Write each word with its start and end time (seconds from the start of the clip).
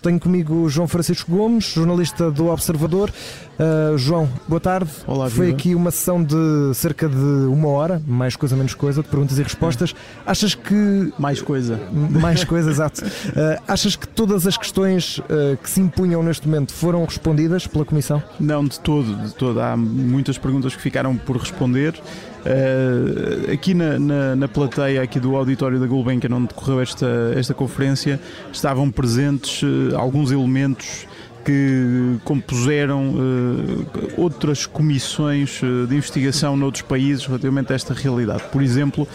Tenho 0.00 0.20
comigo 0.20 0.54
o 0.54 0.68
João 0.68 0.86
Francisco 0.86 1.28
Gomes, 1.28 1.72
jornalista 1.72 2.30
do 2.30 2.46
Observador. 2.46 3.10
Uh, 3.58 3.98
João, 3.98 4.28
boa 4.46 4.60
tarde. 4.60 4.88
Olá, 5.08 5.28
Foi 5.28 5.46
viva. 5.46 5.58
aqui 5.58 5.74
uma 5.74 5.90
sessão 5.90 6.22
de 6.22 6.72
cerca 6.72 7.08
de 7.08 7.16
uma 7.16 7.66
hora, 7.66 8.00
mais 8.06 8.36
coisa, 8.36 8.54
menos 8.54 8.74
coisa, 8.74 9.02
de 9.02 9.08
perguntas 9.08 9.40
e 9.40 9.42
respostas. 9.42 9.96
Achas 10.24 10.54
que. 10.54 11.12
Mais 11.18 11.42
coisa. 11.42 11.80
Mais 11.90 12.44
coisa, 12.44 12.70
exato. 12.70 13.04
Uh, 13.04 13.60
achas 13.66 13.96
que 13.96 14.06
todas 14.06 14.46
as 14.46 14.56
questões 14.56 15.18
uh, 15.18 15.56
que 15.60 15.68
se 15.68 15.80
impunham 15.80 16.22
neste 16.22 16.46
momento 16.46 16.72
foram 16.72 17.04
respondidas 17.04 17.66
pela 17.66 17.84
Comissão? 17.84 18.22
Não, 18.38 18.64
de 18.64 18.78
todo, 18.78 19.16
de 19.16 19.34
todo. 19.34 19.60
Há 19.60 19.76
muitas 19.76 20.38
perguntas 20.38 20.76
que 20.76 20.80
ficaram 20.80 21.16
por 21.16 21.36
responder. 21.38 22.00
Uh, 22.48 23.52
aqui 23.52 23.74
na, 23.74 23.98
na, 23.98 24.34
na, 24.34 24.48
plateia 24.48 25.02
aqui 25.02 25.20
do 25.20 25.36
auditório 25.36 25.78
da 25.78 25.86
Gulbenkian, 25.86 26.34
onde 26.34 26.48
decorreu 26.48 26.80
esta, 26.80 27.06
esta 27.36 27.52
conferência, 27.52 28.18
estavam 28.50 28.90
presentes 28.90 29.62
uh, 29.62 29.94
alguns 29.94 30.32
elementos 30.32 31.06
que 31.44 32.16
compuseram 32.24 33.10
uh, 33.10 33.86
outras 34.16 34.64
comissões 34.64 35.60
de 35.60 35.94
investigação 35.94 36.56
noutros 36.56 36.82
países 36.82 37.26
relativamente 37.26 37.70
a 37.70 37.76
esta 37.76 37.92
realidade. 37.92 38.44
Por 38.50 38.62
exemplo, 38.62 39.06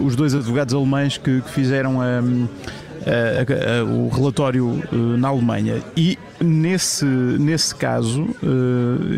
os 0.00 0.14
dois 0.14 0.34
advogados 0.34 0.74
alemães 0.74 1.16
que, 1.16 1.40
que 1.40 1.50
fizeram 1.50 2.02
a. 2.02 2.20
Uh, 3.04 3.84
uh, 3.84 4.06
o 4.06 4.08
relatório 4.08 4.66
uh, 4.66 4.96
na 5.18 5.28
Alemanha. 5.28 5.82
E 5.94 6.18
nesse, 6.40 7.04
nesse 7.04 7.74
caso, 7.74 8.26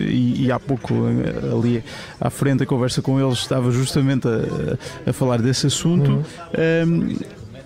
e, 0.09 0.47
e, 0.47 0.53
há 0.53 0.59
pouco 0.59 0.93
ali 1.53 1.83
à 2.21 2.29
frente 2.29 2.65
a 2.65 2.67
conversa 2.67 3.01
com 3.01 3.21
eles 3.21 3.39
estava 3.39 3.71
justamente 3.71 4.27
a, 4.27 5.11
a 5.11 5.13
falar 5.13 5.41
desse 5.41 5.69
assunto. 5.69 6.11
Uhum. 6.11 7.17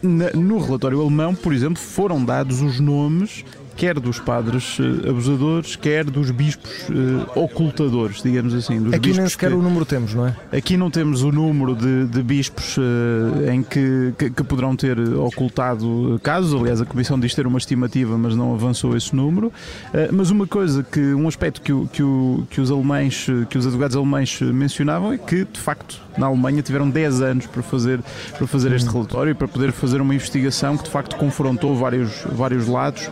Na, 0.03 0.31
no 0.31 0.59
relatório 0.59 1.01
alemão, 1.01 1.35
por 1.35 1.53
exemplo, 1.53 1.79
foram 1.79 2.25
dados 2.25 2.63
os 2.63 2.81
nomes 2.81 3.45
quer 3.81 3.99
dos 3.99 4.19
padres 4.19 4.79
uh, 4.79 5.09
abusadores, 5.09 5.75
quer 5.75 6.05
dos 6.05 6.31
bispos 6.31 6.71
uh, 6.91 7.41
ocultadores, 7.41 8.23
digamos 8.23 8.53
assim. 8.53 8.79
Dos 8.79 8.93
Aqui 8.93 9.15
nem 9.15 9.27
sequer 9.27 9.49
que, 9.49 9.57
o 9.57 9.63
número 9.63 9.87
temos, 9.87 10.13
não 10.13 10.27
é? 10.27 10.37
Aqui 10.53 10.77
não 10.77 10.91
temos 10.91 11.23
o 11.23 11.33
número 11.33 11.75
de, 11.75 12.05
de 12.05 12.23
bispos 12.23 12.77
uh, 12.77 13.51
em 13.51 13.63
que, 13.63 14.13
que, 14.19 14.29
que, 14.29 14.45
poderão 14.45 14.77
ter 14.77 14.99
ocultado 14.99 16.21
casos. 16.23 16.53
Aliás, 16.53 16.83
a 16.83 16.85
Comissão 16.85 17.19
diz 17.19 17.35
ter 17.35 17.47
uma 17.47 17.57
estimativa, 17.57 18.19
mas 18.19 18.37
não 18.37 18.53
avançou 18.53 18.95
esse 18.95 19.17
número. 19.17 19.51
mas 20.13 20.29
uma 20.31 20.47
coisa 20.47 20.83
que, 20.83 21.15
um 21.15 21.27
aspecto 21.27 21.63
que, 21.63 21.73
o, 21.73 21.87
que, 21.87 22.03
o, 22.03 22.47
que 22.51 22.61
os 22.61 22.71
alemães, 22.71 23.29
que 23.49 23.57
os 23.57 23.67
advogados 23.67 23.97
alemães 23.97 24.43
mencionavam 24.43 25.15
é 25.15 25.17
que, 25.17 25.47
de 25.47 25.59
facto, 25.59 26.03
na 26.19 26.27
Alemanha 26.27 26.61
tiveram 26.61 26.91
10 26.91 27.23
anos 27.23 27.47
para 27.47 27.63
fazer, 27.63 28.01
para 28.37 28.47
fazer 28.47 28.73
este 28.73 28.91
relatório 28.91 29.31
e 29.31 29.35
para 29.35 29.49
poder 29.49 29.73
fazer 29.73 30.03
uma 30.03 30.15
investigação 30.15 30.77
que, 30.77 30.85
de 30.85 30.91
facto, 30.91 31.17
confrontou 31.17 31.75
vários, 31.75 32.11
vários 32.31 32.67
lados 32.67 33.09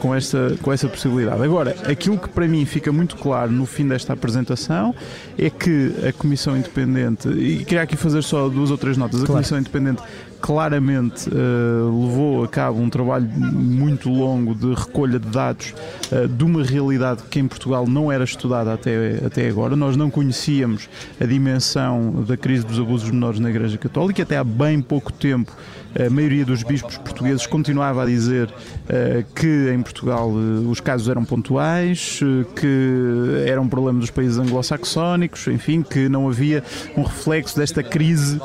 com, 0.00 0.14
essa, 0.14 0.56
com 0.62 0.72
essa 0.72 0.88
possibilidade. 0.88 1.42
Agora, 1.42 1.76
aquilo 1.86 2.18
que 2.18 2.28
para 2.28 2.46
mim 2.46 2.64
fica 2.64 2.92
muito 2.92 3.16
claro 3.16 3.50
no 3.50 3.66
fim 3.66 3.86
desta 3.86 4.12
apresentação 4.12 4.94
é 5.38 5.50
que 5.50 5.92
a 6.06 6.12
Comissão 6.12 6.56
Independente, 6.56 7.28
e 7.28 7.64
queria 7.64 7.82
aqui 7.82 7.96
fazer 7.96 8.22
só 8.22 8.48
duas 8.48 8.70
ou 8.70 8.78
três 8.78 8.96
notas, 8.96 9.22
a 9.22 9.26
claro. 9.26 9.34
Comissão 9.34 9.58
Independente 9.58 10.02
claramente 10.40 11.28
uh, 11.28 12.06
levou 12.06 12.44
a 12.44 12.48
cabo 12.48 12.80
um 12.80 12.90
trabalho 12.90 13.26
muito 13.26 14.08
longo 14.08 14.54
de 14.54 14.74
recolha 14.74 15.18
de 15.18 15.28
dados 15.28 15.74
uh, 16.12 16.28
de 16.28 16.44
uma 16.44 16.62
realidade 16.62 17.22
que 17.30 17.40
em 17.40 17.48
Portugal 17.48 17.86
não 17.86 18.12
era 18.12 18.22
estudada 18.22 18.72
até, 18.72 19.20
até 19.24 19.48
agora. 19.48 19.74
Nós 19.74 19.96
não 19.96 20.10
conhecíamos 20.10 20.88
a 21.20 21.24
dimensão 21.24 22.24
da 22.26 22.36
crise 22.36 22.64
dos 22.64 22.78
abusos 22.78 23.10
menores 23.10 23.40
na 23.40 23.50
Igreja 23.50 23.78
Católica, 23.78 24.22
até 24.22 24.36
há 24.36 24.44
bem 24.44 24.80
pouco 24.80 25.12
tempo 25.12 25.52
a 25.98 26.10
maioria 26.10 26.44
dos 26.44 26.62
bispos 26.62 26.98
portugueses 26.98 27.46
continuava 27.46 28.02
a 28.02 28.06
dizer 28.06 28.48
uh, 28.48 29.24
que 29.34 29.70
em 29.76 29.82
Portugal 29.82 30.28
uh, 30.28 30.68
os 30.68 30.80
casos 30.80 31.08
eram 31.08 31.24
pontuais, 31.24 32.20
uh, 32.22 32.44
que 32.54 33.44
era 33.46 33.60
um 33.60 33.68
problema 33.68 34.00
dos 34.00 34.10
países 34.10 34.38
anglo-saxónicos, 34.38 35.46
enfim, 35.48 35.82
que 35.82 36.08
não 36.08 36.28
havia 36.28 36.64
um 36.96 37.02
reflexo 37.02 37.56
desta 37.56 37.82
crise 37.82 38.40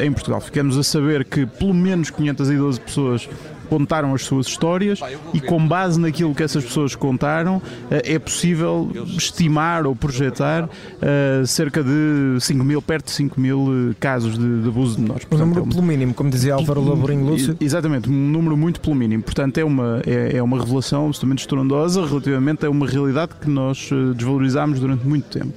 em 0.00 0.12
Portugal. 0.12 0.40
Ficamos 0.40 0.76
a 0.76 0.82
saber 0.82 1.24
que 1.24 1.46
pelo 1.46 1.74
menos 1.74 2.10
512 2.10 2.80
pessoas 2.80 3.28
contaram 3.74 4.14
as 4.14 4.22
suas 4.22 4.46
histórias 4.46 5.00
e 5.32 5.40
com 5.40 5.66
base 5.66 5.98
naquilo 5.98 6.32
que 6.32 6.44
essas 6.44 6.64
pessoas 6.64 6.94
contaram 6.94 7.60
é 7.90 8.18
possível 8.20 8.88
estimar 9.16 9.84
ou 9.84 9.96
projetar 9.96 10.64
uh, 10.64 11.44
cerca 11.44 11.82
de 11.82 12.38
5 12.38 12.62
mil, 12.62 12.80
perto 12.80 13.06
de 13.06 13.10
5 13.12 13.40
mil 13.40 13.94
casos 13.98 14.38
de, 14.38 14.62
de 14.62 14.68
abuso 14.68 14.94
de 14.94 15.02
menores. 15.02 15.26
Um 15.28 15.36
número 15.36 15.66
pelo 15.66 15.82
mínimo, 15.82 16.14
como 16.14 16.30
dizia 16.30 16.54
Álvaro 16.54 16.88
Laborinho 16.88 17.24
Lúcio. 17.24 17.56
Exatamente, 17.60 18.08
um 18.08 18.30
número 18.30 18.56
muito 18.56 18.80
pelo 18.80 18.94
mínimo. 18.94 19.24
Portanto, 19.24 19.58
é 19.58 19.64
uma, 19.64 20.00
é, 20.06 20.36
é 20.36 20.42
uma 20.42 20.58
revelação 20.58 21.06
absolutamente 21.06 21.40
estrondosa 21.42 22.06
relativamente 22.06 22.64
a 22.64 22.70
uma 22.70 22.86
realidade 22.86 23.32
que 23.40 23.50
nós 23.50 23.90
desvalorizámos 24.14 24.78
durante 24.78 25.06
muito 25.06 25.26
tempo. 25.26 25.52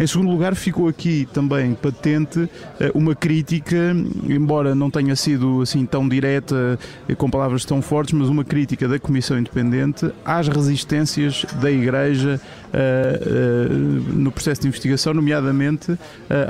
Em 0.00 0.06
segundo 0.06 0.30
lugar, 0.30 0.54
ficou 0.54 0.88
aqui 0.88 1.28
também 1.32 1.74
patente 1.74 2.48
uma 2.94 3.14
crítica, 3.14 3.94
embora 4.28 4.74
não 4.74 4.90
tenha 4.90 5.16
sido 5.16 5.62
assim 5.62 5.84
tão 5.84 6.08
direta, 6.08 6.78
com 7.16 7.28
palavras 7.28 7.57
palavras 7.58 7.64
tão 7.64 7.82
fortes, 7.82 8.12
mas 8.12 8.28
uma 8.28 8.44
crítica 8.44 8.86
da 8.86 8.98
Comissão 8.98 9.38
Independente 9.38 10.10
às 10.24 10.48
resistências 10.48 11.44
da 11.60 11.70
Igreja 11.70 12.40
uh, 12.66 13.70
uh, 13.70 14.14
no 14.14 14.30
processo 14.30 14.62
de 14.62 14.68
investigação, 14.68 15.14
nomeadamente 15.14 15.92
uh, 15.92 15.98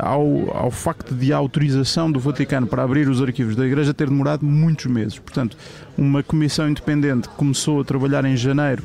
ao, 0.00 0.56
ao 0.56 0.70
facto 0.70 1.14
de 1.14 1.32
a 1.32 1.36
autorização 1.36 2.10
do 2.10 2.20
Vaticano 2.20 2.66
para 2.66 2.82
abrir 2.82 3.08
os 3.08 3.22
arquivos 3.22 3.56
da 3.56 3.66
Igreja 3.66 3.94
ter 3.94 4.08
demorado 4.08 4.44
muitos 4.44 4.86
meses. 4.86 5.18
Portanto, 5.18 5.56
uma 5.96 6.22
Comissão 6.22 6.68
Independente 6.68 7.28
começou 7.30 7.80
a 7.80 7.84
trabalhar 7.84 8.24
em 8.24 8.36
janeiro 8.36 8.82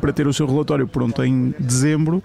para 0.00 0.12
ter 0.12 0.26
o 0.26 0.34
seu 0.34 0.46
relatório 0.46 0.86
pronto 0.86 1.24
em 1.24 1.54
dezembro, 1.58 2.22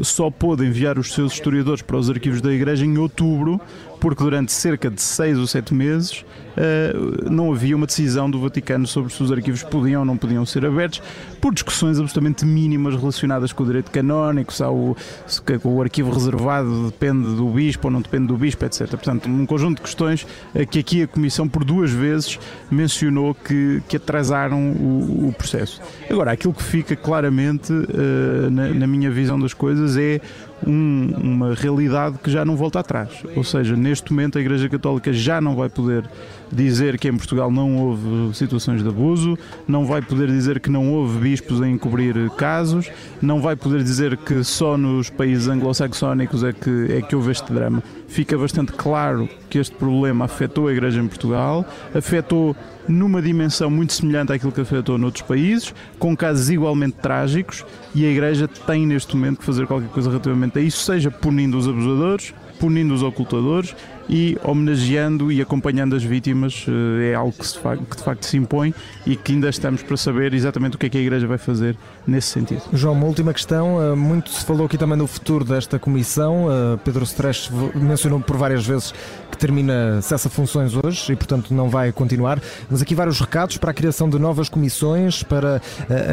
só 0.00 0.30
pôde 0.30 0.64
enviar 0.64 0.98
os 0.98 1.12
seus 1.12 1.34
historiadores 1.34 1.82
para 1.82 1.98
os 1.98 2.08
arquivos 2.08 2.40
da 2.40 2.50
Igreja 2.50 2.86
em 2.86 2.96
outubro, 2.96 3.60
porque 4.00 4.22
durante 4.22 4.52
cerca 4.52 4.90
de 4.90 5.00
seis 5.00 5.38
ou 5.38 5.46
sete 5.46 5.74
meses 5.74 6.24
uh, 6.56 7.30
não 7.30 7.52
havia 7.52 7.76
uma 7.76 7.86
decisão 7.86 8.30
do 8.30 8.40
Vaticano 8.40 8.86
sobre 8.86 9.12
se 9.12 9.22
os 9.22 9.32
arquivos 9.32 9.62
podiam 9.62 10.00
ou 10.00 10.04
não 10.04 10.16
podiam 10.16 10.44
ser 10.44 10.64
abertos, 10.64 11.02
por 11.40 11.52
discussões 11.52 11.98
absolutamente 11.98 12.44
mínimas 12.44 12.94
relacionadas 12.94 13.52
com 13.52 13.62
o 13.62 13.66
direito 13.66 13.90
canónico, 13.90 14.52
se, 14.52 14.62
o, 14.64 14.96
se 15.26 15.40
o 15.64 15.82
arquivo 15.82 16.10
reservado 16.10 16.86
depende 16.86 17.34
do 17.34 17.48
bispo 17.48 17.88
ou 17.88 17.92
não 17.92 18.00
depende 18.00 18.26
do 18.26 18.36
bispo, 18.36 18.64
etc. 18.64 18.88
Portanto, 18.88 19.28
um 19.28 19.46
conjunto 19.46 19.76
de 19.76 19.82
questões 19.82 20.26
uh, 20.54 20.66
que 20.66 20.78
aqui 20.78 21.02
a 21.02 21.06
Comissão 21.06 21.48
por 21.48 21.64
duas 21.64 21.90
vezes 21.90 22.38
mencionou 22.70 23.34
que, 23.34 23.82
que 23.88 23.96
atrasaram 23.96 24.72
o, 24.72 25.28
o 25.28 25.34
processo. 25.36 25.80
Agora, 26.10 26.32
aquilo 26.32 26.52
que 26.52 26.62
fica 26.62 26.96
claramente 26.96 27.72
uh, 27.72 28.50
na, 28.50 28.68
na 28.68 28.86
minha 28.86 29.10
visão 29.10 29.38
das 29.38 29.54
coisas 29.54 29.96
é 29.96 30.20
um, 30.64 31.10
uma 31.20 31.54
realidade 31.54 32.18
que 32.22 32.30
já 32.30 32.44
não 32.44 32.56
volta 32.56 32.80
atrás. 32.80 33.10
Ou 33.34 33.44
seja, 33.44 33.76
neste 33.76 34.12
momento 34.12 34.38
a 34.38 34.40
Igreja 34.40 34.68
Católica 34.68 35.12
já 35.12 35.40
não 35.40 35.56
vai 35.56 35.68
poder 35.68 36.08
dizer 36.50 36.98
que 36.98 37.08
em 37.08 37.16
Portugal 37.16 37.50
não 37.50 37.76
houve 37.76 38.36
situações 38.36 38.82
de 38.82 38.88
abuso, 38.88 39.36
não 39.66 39.84
vai 39.84 40.00
poder 40.00 40.28
dizer 40.28 40.60
que 40.60 40.70
não 40.70 40.92
houve 40.92 41.18
bispos 41.18 41.60
a 41.60 41.68
encobrir 41.68 42.30
casos, 42.30 42.90
não 43.20 43.40
vai 43.40 43.56
poder 43.56 43.82
dizer 43.82 44.16
que 44.16 44.44
só 44.44 44.76
nos 44.76 45.10
países 45.10 45.48
anglo-saxónicos 45.48 46.44
é 46.44 46.52
que, 46.52 46.86
é 46.90 47.02
que 47.02 47.16
houve 47.16 47.32
este 47.32 47.52
drama. 47.52 47.82
Fica 48.08 48.38
bastante 48.38 48.72
claro 48.72 49.28
que 49.50 49.58
este 49.58 49.74
problema 49.74 50.24
afetou 50.24 50.68
a 50.68 50.72
Igreja 50.72 51.00
em 51.00 51.08
Portugal, 51.08 51.66
afetou 51.94 52.54
numa 52.88 53.20
dimensão 53.20 53.68
muito 53.68 53.92
semelhante 53.92 54.32
àquilo 54.32 54.52
que 54.52 54.60
afetou 54.60 54.96
noutros 54.96 55.22
países, 55.22 55.74
com 55.98 56.16
casos 56.16 56.48
igualmente 56.50 56.96
trágicos, 57.02 57.64
e 57.94 58.04
a 58.04 58.08
Igreja 58.08 58.46
tem 58.46 58.86
neste 58.86 59.16
momento 59.16 59.38
que 59.38 59.44
fazer 59.44 59.66
qualquer 59.66 59.88
coisa 59.88 60.08
relativamente 60.08 60.45
a 60.54 60.60
isso, 60.60 60.84
seja 60.84 61.10
punindo 61.10 61.58
os 61.58 61.66
abusadores, 61.68 62.34
punindo 62.58 62.94
os 62.94 63.02
ocultadores 63.02 63.74
e 64.08 64.38
homenageando 64.42 65.32
e 65.32 65.42
acompanhando 65.42 65.96
as 65.96 66.02
vítimas 66.02 66.64
é 67.02 67.14
algo 67.14 67.32
que, 67.32 67.46
se, 67.46 67.58
que, 67.58 67.96
de 67.96 68.02
facto 68.02 68.24
se 68.24 68.36
impõe 68.36 68.72
e 69.04 69.16
que 69.16 69.32
ainda 69.32 69.48
estamos 69.48 69.82
para 69.82 69.96
saber 69.96 70.32
exatamente 70.32 70.76
o 70.76 70.78
que 70.78 70.86
é 70.86 70.88
que 70.88 70.98
a 70.98 71.00
Igreja 71.00 71.26
vai 71.26 71.38
fazer 71.38 71.76
nesse 72.06 72.28
sentido. 72.28 72.62
João, 72.72 72.94
uma 72.94 73.06
última 73.06 73.32
questão. 73.32 73.96
Muito 73.96 74.30
se 74.30 74.44
falou 74.44 74.66
aqui 74.66 74.78
também 74.78 74.96
do 74.96 75.06
futuro 75.06 75.44
desta 75.44 75.78
comissão. 75.78 76.46
Pedro 76.84 77.04
Stresch 77.04 77.50
mencionou 77.74 78.20
por 78.20 78.36
várias 78.36 78.64
vezes 78.64 78.94
que 79.36 79.40
termina, 79.40 80.00
cessa 80.02 80.28
funções 80.28 80.72
hoje 80.74 81.12
e, 81.12 81.16
portanto, 81.16 81.52
não 81.52 81.68
vai 81.68 81.92
continuar. 81.92 82.40
Mas 82.70 82.82
aqui 82.82 82.94
vários 82.94 83.20
recados 83.20 83.58
para 83.58 83.70
a 83.70 83.74
criação 83.74 84.08
de 84.08 84.18
novas 84.18 84.48
comissões, 84.48 85.22
para 85.22 85.60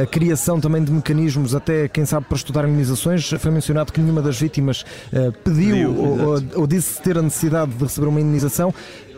a, 0.02 0.06
criação 0.06 0.60
também 0.60 0.84
de 0.84 0.92
mecanismos, 0.92 1.56
até 1.56 1.88
quem 1.88 2.06
sabe 2.06 2.26
para 2.28 2.36
estudar 2.36 2.68
indenizações. 2.68 3.28
Foi 3.40 3.52
mencionado 3.52 3.92
que 3.92 4.00
nenhuma 4.00 4.22
das 4.22 4.40
vítimas 4.40 4.86
pediu, 5.44 5.76
pediu 5.76 5.98
ou, 5.98 6.20
ou, 6.20 6.44
ou 6.56 6.68
disse 6.68 7.02
ter 7.02 7.18
a 7.18 7.22
necessidade 7.22 7.72
de 7.72 7.84
receber 7.84 8.08
uma 8.08 8.20
indenização. 8.20 8.74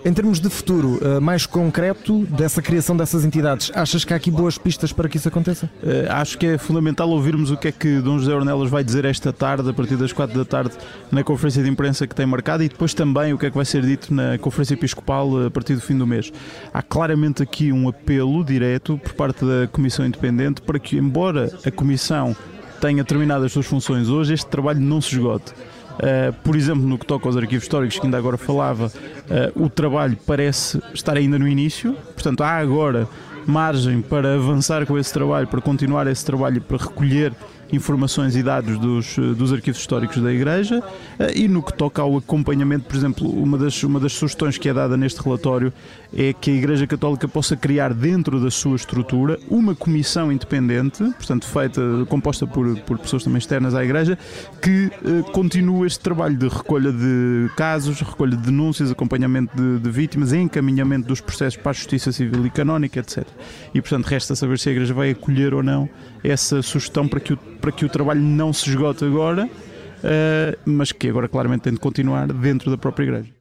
Em 0.08 0.14
termos 0.14 0.40
de 0.40 0.52
futuro 0.52 1.00
uh, 1.02 1.20
mais 1.20 1.48
concreto 1.48 2.28
dessa 2.28 2.62
criação 2.62 2.96
dessas 2.96 3.26
entidades, 3.26 3.72
achas 3.74 4.06
que 4.06 4.14
há 4.14 4.18
aqui 4.18 4.30
boas 4.30 4.56
pistas 4.56 4.94
para 4.94 5.10
que 5.10 5.18
isso 5.18 5.28
aconteça? 5.28 5.66
Uh, 5.82 6.12
acho 6.12 6.38
que 6.38 6.46
é 6.46 6.60
fundamental 6.60 7.10
ouvirmos 7.10 7.50
o 7.50 7.58
que 7.58 7.70
é 7.70 7.72
que 7.72 8.00
Dom 8.02 8.20
José 8.20 8.32
Ornelas 8.32 8.70
vai 8.70 8.84
dizer 8.84 9.04
esta 9.04 9.34
tarde, 9.34 9.68
a 9.68 9.74
partir 9.74 9.96
das 9.98 10.14
4 10.14 10.38
da 10.38 10.46
tarde, 10.46 10.76
na 11.12 11.24
conferência 11.24 11.64
de 11.64 11.70
imprensa 11.72 12.06
que 12.06 12.14
tem 12.14 12.24
marcado 12.24 12.62
e 12.62 12.70
depois 12.70 12.94
também 12.94 13.34
o 13.34 13.38
que 13.40 13.48
é 13.48 13.50
que 13.50 13.56
vai 13.56 13.66
ser 13.66 13.82
dito 13.82 14.14
na 14.14 14.38
conferência 14.38 14.76
episcopal 14.76 15.48
a 15.48 15.50
partir 15.50 15.74
do 15.74 15.82
fim 15.82 15.98
do 15.98 16.06
mês. 16.06 16.32
Há 16.72 16.84
claramente 16.84 17.42
aqui 17.42 17.72
um 17.72 17.90
apelo 17.90 18.46
direto 18.46 19.00
por 19.00 19.14
parte 19.14 19.44
da 19.44 19.68
Comissão 19.72 20.06
Independente 20.06 20.62
para 20.62 20.78
que, 20.78 20.98
embora 20.98 21.52
a 21.66 21.72
Comissão 21.72 22.36
tenha 22.80 23.04
terminado 23.04 23.44
as 23.44 23.52
suas 23.52 23.66
funções 23.66 24.08
hoje, 24.08 24.36
este 24.36 24.46
trabalho 24.46 24.80
não 24.80 25.02
se 25.02 25.16
esgote. 25.16 25.52
Uh, 25.96 26.34
por 26.44 26.56
exemplo, 26.56 26.86
no 26.86 26.98
que 26.98 27.06
toca 27.06 27.28
aos 27.28 27.38
arquivos 27.38 27.64
históricos, 27.64 27.98
que 27.98 28.06
ainda 28.06 28.18
agora 28.18 28.38
falava, 28.38 28.88
uh, 28.88 29.64
o 29.64 29.70
trabalho 29.70 30.18
parece 30.26 30.82
estar 30.94 31.16
ainda 31.16 31.40
no 31.40 31.48
início, 31.48 31.94
portanto, 32.14 32.42
há 32.44 32.58
agora 32.58 33.08
margem 33.46 34.02
para 34.02 34.36
avançar 34.36 34.86
com 34.86 34.98
esse 34.98 35.14
trabalho, 35.14 35.48
para 35.48 35.62
continuar 35.62 36.08
esse 36.08 36.26
trabalho, 36.26 36.62
para 36.62 36.78
recolher 36.78 37.34
informações 37.72 38.36
e 38.36 38.44
dados 38.44 38.78
dos, 38.78 39.18
eh, 39.18 39.22
dos 39.34 39.52
arquivos 39.52 39.80
históricos 39.80 40.22
da 40.22 40.32
Igreja 40.32 40.84
eh, 41.20 41.34
e 41.36 41.48
no 41.48 41.64
que 41.64 41.74
toca 41.74 42.02
ao 42.02 42.18
acompanhamento, 42.18 42.86
por 42.86 42.96
exemplo, 42.96 43.30
uma 43.30 43.58
das, 43.58 43.82
uma 43.84 44.00
das 44.00 44.14
sugestões 44.14 44.58
que 44.58 44.70
é 44.70 44.74
dada 44.74 44.96
neste 44.96 45.22
relatório 45.22 45.74
é 46.16 46.34
que 46.34 46.52
a 46.52 46.54
Igreja 46.54 46.88
Católica 46.88 47.28
possa 47.28 47.58
criar 47.58 47.94
dentro 47.94 48.40
da 48.40 48.50
sua 48.50 48.76
estrutura 48.76 49.38
uma 49.50 49.76
comissão 49.76 50.32
independente, 50.32 51.04
portanto 51.04 51.46
feita, 51.46 51.82
composta 52.08 52.48
por, 52.48 52.78
por 52.82 52.98
pessoas 52.98 53.24
também 53.24 53.40
externas 53.40 53.76
à 53.76 53.84
Igreja, 53.84 54.18
que 54.62 54.92
eh, 55.04 55.32
continue 55.32 55.86
este 55.88 56.00
trabalho 56.00 56.38
de 56.38 56.48
recolha 56.48 56.92
de 56.92 57.50
casos, 57.56 58.00
recolha 58.00 58.38
de 58.38 58.44
denúncias, 58.44 58.92
acompanhamento 58.92 59.56
de, 59.56 59.80
de 59.80 59.90
vítimas, 59.90 60.32
encaminhamento 60.32 61.08
dos 61.08 61.20
processos 61.20 61.58
para 61.58 61.72
a 61.72 61.74
Justiça 61.74 62.12
Civil 62.12 62.46
e 62.46 62.50
Canónica, 62.50 63.00
etc. 63.00 63.26
E 63.74 63.82
portanto 63.82 64.06
resta 64.06 64.36
saber 64.36 64.60
se 64.60 64.70
a 64.70 64.72
Igreja 64.72 64.94
vai 64.94 65.12
acolher 65.12 65.54
ou 65.54 65.64
não 65.64 65.90
essa 66.24 66.62
sugestão 66.62 67.08
para 67.08 67.20
que 67.20 67.34
o 67.34 67.38
para 67.66 67.72
que 67.72 67.84
o 67.84 67.90
trabalho 67.90 68.22
não 68.22 68.54
se 68.54 68.70
esgote 68.70 69.04
agora, 69.04 69.48
uh, 69.48 70.60
mas 70.70 70.92
que 70.92 71.10
agora 71.10 71.28
claramente 71.28 71.62
tem 71.62 71.74
de 71.74 71.80
continuar 71.80 72.28
dentro 72.28 72.70
da 72.70 72.78
própria 72.78 73.06
igreja. 73.06 73.35